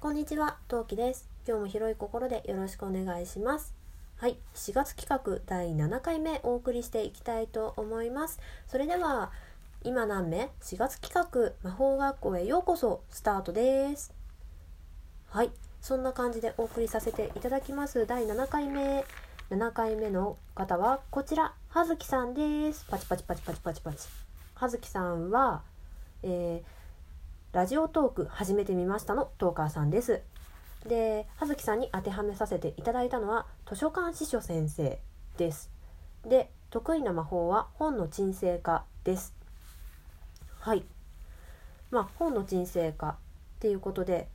[0.00, 1.28] こんにちは、トウキです。
[1.44, 3.74] 今日も広い心でよろしくお願いします。
[4.18, 8.38] はい、4月企画第7回目お送りしていきたいと思います。
[8.68, 9.32] それでは、
[9.82, 14.14] 今何目 ?4 月企画魔法学校へようこそスタートです。
[15.30, 18.06] はい、そんな感じでお送りさせていただきます。
[18.06, 19.04] 第7回目。
[19.50, 22.86] 7回目の方はこちら、はずきさんです。
[22.88, 24.06] パチパチパチパチパチパチ。
[24.54, 25.62] はずきさんは、
[26.22, 26.77] えー
[27.52, 30.20] ラジオトーク始めてみましたのトーカーさんです。
[30.86, 35.00] で、葉月さんに当てはめさせていただいたのは図書館司書先生
[35.38, 35.70] です。
[36.26, 39.34] で、得意な魔法は本の鎮静化です。
[40.60, 40.84] はい。
[41.90, 43.14] まあ、本の鎮静化っ
[43.60, 44.28] ていうことで、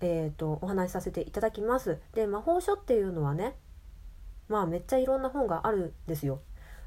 [0.00, 1.98] えっ、と、お話しさせていただきます。
[2.14, 3.56] で、魔法書っていうのはね、
[4.48, 6.40] まあ、めっちゃいろんな本があるんですよ。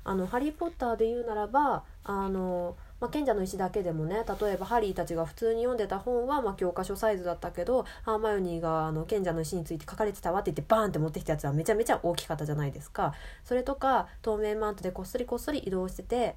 [0.05, 13.13] あの、ハリー・ポッターで言うならば、あの、まあ、賢者の石だけでもね例えばハリーたちが普通に読んでた本は、ま、教科書サイズだったけどハーマイオニーがあの賢者の石について書かれてたわって言ってバーンって持ってきたやつはめちゃめちゃ大きかったじゃないですか。
[13.43, 16.35] それとか透明マントでこっそりこっそり移動してて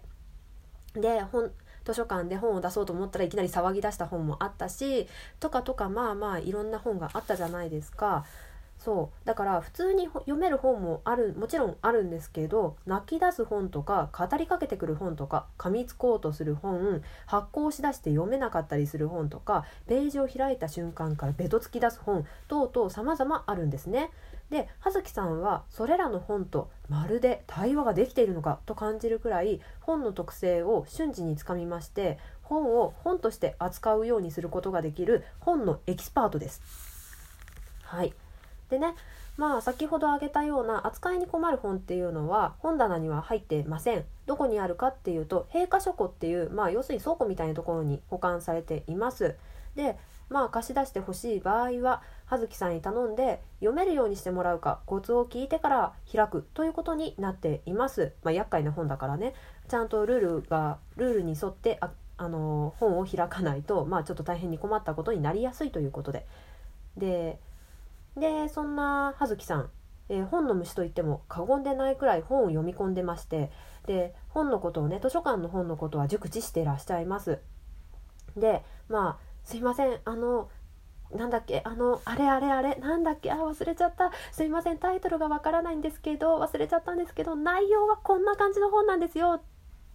[0.94, 1.22] で
[1.84, 5.08] 図書館で本を出そうと思ったらいきなり騒ぎ出した本もあったし
[5.40, 8.24] とかとかまあまあいろんな本があったじゃないですか。
[8.82, 24.10] そうだから普通に読める本もあるもちろんあるんですけど泣き出す本とか語りかけてくる本とか噛みつこうとする本発行しだして読めなかったりする本とかページを開いた瞬間からベトつき出す本等々様々あるんですね。
[24.50, 36.60] で葉月さんはそれらの本とまるで対話ができているのかと感じるくらい本の特性を瞬時につかみまして本を本として扱うようにすることができる本のエキスパートです。
[37.82, 38.12] はい
[38.72, 38.94] でね
[39.36, 44.04] まあ先ほど挙げたような扱いに困る本っていうのは本棚には入ってません。
[44.24, 49.36] どこにあるかっていうと閉花書庫っていうまあ要するに倉庫みたいなところに保管されています。
[49.76, 49.98] で
[50.30, 58.12] まあ貸し出してほしい場合は葉月さんに頼んで読めるようにしてもらうかコツを聞いてから開くということになっています。
[58.22, 59.34] まあ厄介な本だからね。
[59.68, 66.26] ちゃんとルールがルールに沿ってああの本を開かないとまあちょっと大変に困ったことになりやすいということで。
[66.96, 67.38] で
[68.16, 69.70] でそんな葉月さん、
[70.08, 73.50] えー本の虫といっても過言でないくらい本を読み込んでまして
[73.86, 77.40] で本のことをね図書館の本のことは熟知してらっしゃいます。
[78.36, 80.48] でまあすいませんあの
[81.14, 84.10] なんだっけあのあれあれあれなんだっけあ忘れちゃった。
[84.30, 89.40] すいませんタイトルがわからないんですけど忘れちゃったんですけど内容はこんな感じの本なんですよっ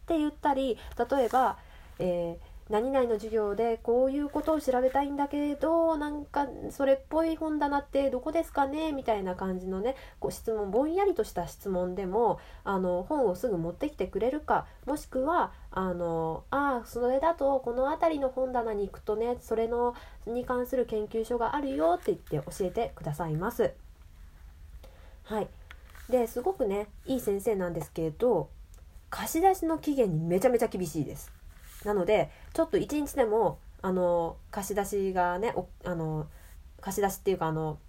[0.05, 0.77] て言ったり
[1.09, 1.57] 例えば、
[1.99, 8.91] えー何々の授業でこういうことを調べたいんだけどなんかそれっぽい本棚ってどこですかね？
[8.91, 19.95] みたいな感じのねこう質問ぼんやりとした質問でもあの本をすぐ持ってきてくれるかもしくはあのあそれだとこの辺りの本棚に行くとねそれの
[20.25, 23.73] に関する研究所があるよって言って教えてくださいます。
[25.23, 25.47] はい
[26.09, 28.49] ですごくねいい先生なんですけど
[29.09, 31.31] 貸し出しの期限にめちゃめちゃ厳しいです。
[31.87, 35.55] なのでちょっと一日でもあの貸し出しがね
[35.85, 36.27] あの
[36.81, 37.79] 貸し出しっていうかあの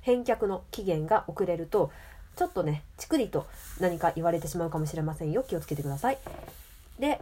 [0.00, 1.92] 返却の期限が遅れると
[2.34, 3.46] ちょっとねチクリと
[3.78, 6.18] 何か言われてしまうかもしれませんよ気をつけてください。
[6.98, 7.20] で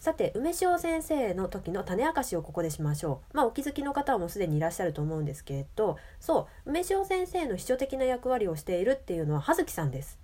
[0.00, 10.18] さて梅塩先生の時の種明かしをここでしましょうまあお気づきの方はもうすでにいらっしゃると思うんですけれどそう梅塩先生の秘書的な役割をしているっていうのは葉月さんです。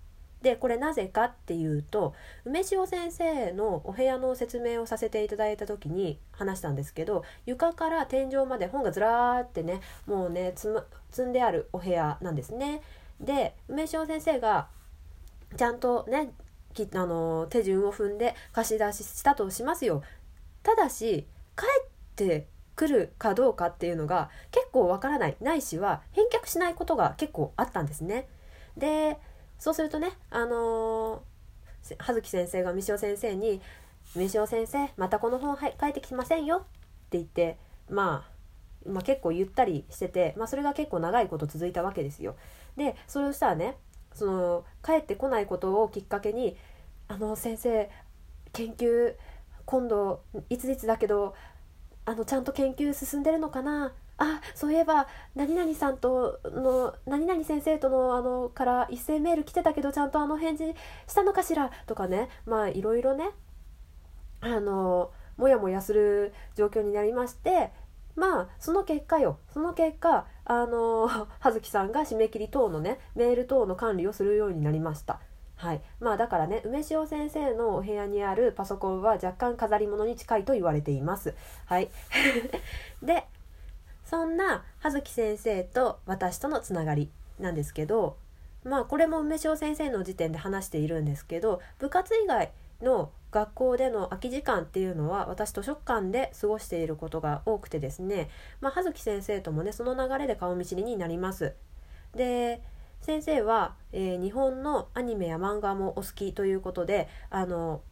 [0.45, 12.83] でこれなぜかっていうと梅塩先生のお部屋の説明をさせていただいた時に話したんですけど床から天井まで本がずらーってねもうね積む積んであるお部屋なんですね。
[13.21, 14.69] で梅塩先生が
[15.57, 16.35] ちゃんとね
[16.75, 20.03] きあの手順を踏んで貸し出ししたとしますよ。
[20.63, 21.27] ただし
[21.57, 28.29] 帰ってくるかどうかっていうのが結構わからないないしは返却しないことが結構あったんですね。
[28.77, 29.17] で
[29.59, 33.61] そうするとねあのー、葉月先生が三塩先生に
[34.15, 36.61] 「三塩先生またこの本は書いてきませんよ」っ
[37.11, 38.27] て言って、ま
[38.87, 42.37] あ、まあ結構言ったりしてて、まあ、それが結構長いこと続いたわけですよ。
[42.77, 43.77] でそれをしたらね
[44.13, 46.57] その帰ってこないことをきっかけに
[47.09, 47.91] 「あの先生
[48.53, 49.15] 研究
[49.67, 51.35] 今度いついつだけど
[52.05, 60.75] あのちゃんと研究進んでるのかなあそういえば何々さんとの何々先生とのあのから一斉メール来てたけどちゃんとあの返事
[61.09, 61.71] したのかしら？
[61.87, 62.29] とかね。
[62.47, 63.31] まあいろいろね。
[64.41, 67.71] あのもやもやする状況になりまして。
[68.17, 69.39] まあその結果よ。
[69.53, 71.09] その結果あの
[71.41, 75.19] 葉月さんが締め切り等のねメール等の管理をするようになりました。
[75.57, 81.35] はい、まあだからね梅塩先生のお部屋にあるパソコンは若干飾り物に近いと言われています。
[81.67, 81.89] はい、
[83.03, 83.27] で
[84.15, 88.17] そんな葉月先生と私とのつながりなんですけど
[88.63, 98.31] まあこれも梅塩先生の時点で話しているんですけど部活以外の学校での空き時間っていうのは私図書館で過ごしていることが多くてですね、
[98.61, 101.55] まあ、葉月先生ともねその流れで顔見知りになります。
[102.15, 102.63] で
[103.01, 107.83] 先生は、えー、日本のアニメや漫画もお好きということであの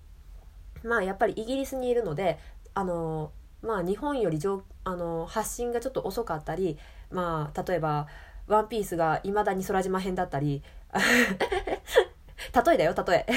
[0.84, 2.38] まあやっぱりイギリスにいるので
[2.74, 3.32] あの
[3.62, 6.78] まあ日本より上あの発信がちょっと遅かったり
[7.10, 8.06] まあ例えば
[8.48, 10.62] 「ワンピースがいまだに空島編だったり
[10.92, 13.26] 例えだよ例え。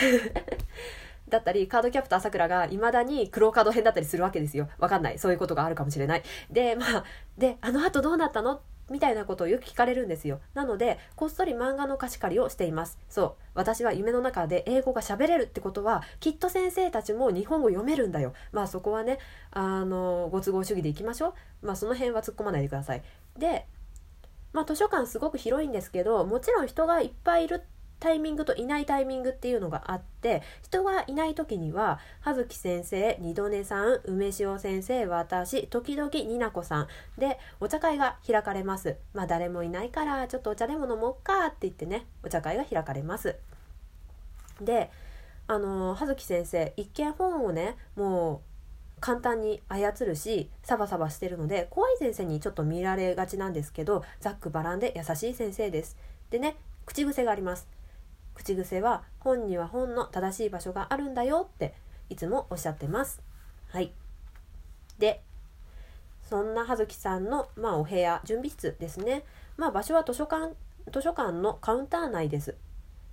[1.28, 4.70] だったりカードキャプターさくらがいまだに黒カード編だったりするわけですよ。
[4.78, 5.18] わかんない。
[5.18, 6.24] そういうことがあるかもしれない。
[6.52, 7.04] でまあ
[7.38, 10.40] であのあとどうなったのみたいなことをよく聞かれるんですよ。
[10.54, 13.00] なのでこっそり漫画の貸し借りをしています。
[13.10, 13.34] そう。
[13.54, 18.34] 私は夢の中で英語が喋れるってことはきっと先生たちも日本語読めるんだよ。
[18.52, 19.20] まあそこはね
[19.52, 21.68] あのご都合主義でいきましょう。
[21.68, 23.04] まあその辺は突っ込まないでください。
[23.38, 23.66] で
[24.54, 27.64] まあ図書館すごく広いんですけどもちろん人がいっぱいいる
[28.00, 36.88] タイミングといないタイミングっていうのがあって人がいない時には葉月先生二度寝さん梅塩先生私時々になこさん
[37.18, 38.98] でお茶会が開かれます。
[39.14, 43.36] まあ誰もいないからちょっとお茶でも飲もうかって言ってねお茶会が開かれます。
[44.62, 44.92] で
[45.48, 48.42] あの葉月先生一見本をねも
[48.98, 55.98] う簡単に操るしサバサバしてるので怖い先生にちょっと見られがちなんですけどざっくばらんで優しい先生です。
[56.30, 56.56] でね
[56.86, 57.75] 口癖があります。
[58.36, 61.74] 口癖は本には本の正しい場所があるんだよって
[62.10, 63.22] いつもおっしゃってます。
[63.70, 63.92] はい。
[65.00, 65.22] で、
[66.22, 69.24] そんな葉月さんの、まあ、お部屋、準備室ですね。
[69.58, 70.54] まあ、場所は図書館、
[70.92, 72.56] 図書館のカウンター内です。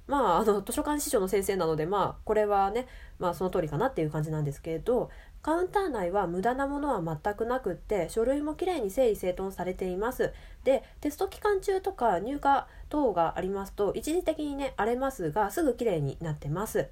[0.06, 2.86] まあ、あの、図書館司書の先生なので、まあ、これはね、
[3.18, 5.10] まあ、その通りかなっていう感じなんですけれど、
[5.42, 10.32] カウンター内は無駄なものは全くなくって書類もきれいに整理整頓されています。
[10.62, 12.40] でテスト期間中とか入荷
[12.88, 16.88] 等がありますと一時的にね荒れますがすぐきれいになってます。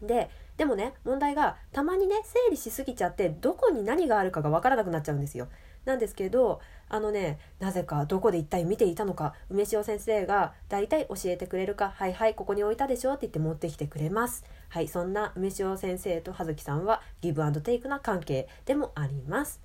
[0.00, 5.48] ででもね問題がたまにね整理しすぎちゃってどこに何があるかがわからなくなっちゃうんですよ。
[5.84, 14.44] なんですけどあのねなぜかどこで一体見ていたのか梅塩先生が大体教えてくれるかはいはいここに置いたでしょって言って持ってきてくれます。
[14.68, 19.60] はいそんな梅塩先生と葉月さんはギブアンドテイクな関係でもあります。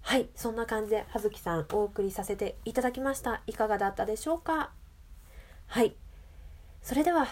[0.00, 3.42] はいそんな感じで葉月さんお送りさせていただきました。
[3.46, 4.70] いかがだったでしょうか？
[5.66, 5.94] はい。
[6.82, 7.26] それでは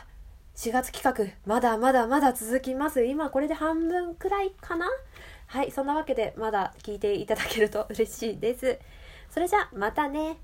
[0.57, 3.05] 4月企画まだまだまだ続きます。
[3.05, 4.87] 今これで半分くらいかな？
[5.51, 8.79] はいそんなわけでまだ聞いていただけると嬉しいです。
[9.29, 10.39] それじゃあまたね。